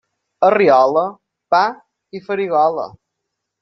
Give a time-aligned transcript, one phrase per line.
[0.47, 1.05] A Riola,
[1.55, 1.61] pa
[2.21, 2.93] i farigola.